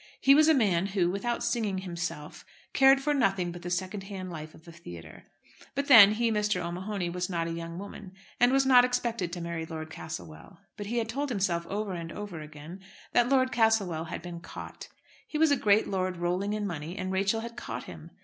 He 0.19 0.33
was 0.33 0.47
a 0.47 0.55
man 0.55 0.87
who, 0.87 1.11
without 1.11 1.43
singing 1.43 1.77
himself, 1.77 2.43
cared 2.73 3.01
for 3.01 3.13
nothing 3.13 3.51
but 3.51 3.61
the 3.61 3.69
second 3.69 4.05
hand 4.05 4.31
life 4.31 4.55
of 4.55 4.67
a 4.67 4.71
theatre. 4.71 5.25
But 5.75 5.85
then 5.85 6.13
he, 6.13 6.31
Mr. 6.31 6.59
O'Mahony, 6.59 7.07
was 7.07 7.29
not 7.29 7.45
a 7.45 7.51
young 7.51 7.77
woman, 7.77 8.13
and 8.39 8.51
was 8.51 8.65
not 8.65 8.83
expected 8.83 9.31
to 9.31 9.41
marry 9.41 9.63
Lord 9.67 9.91
Castlewell. 9.91 10.57
But 10.75 10.87
he 10.87 10.97
had 10.97 11.07
told 11.07 11.29
himself 11.29 11.67
over 11.67 11.93
and 11.93 12.11
over 12.11 12.41
again 12.41 12.79
that 13.13 13.29
Lord 13.29 13.51
Castlewell 13.51 14.05
had 14.05 14.23
been 14.23 14.39
"caught." 14.39 14.87
He 15.27 15.37
was 15.37 15.51
a 15.51 15.55
great 15.55 15.87
lord 15.87 16.17
rolling 16.17 16.53
in 16.53 16.65
money, 16.65 16.97
and 16.97 17.11
Rachel 17.11 17.41
had 17.41 17.55
"caught" 17.55 17.83
him. 17.83 18.09